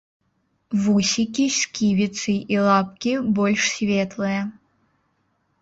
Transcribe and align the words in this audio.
Вусікі, 0.85 1.43
сківіцы 1.57 2.33
і 2.55 2.59
лапкі 2.69 3.13
больш 3.41 3.61
светлыя. 3.75 4.41